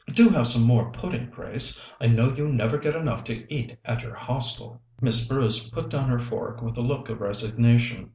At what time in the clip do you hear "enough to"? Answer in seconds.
2.95-3.45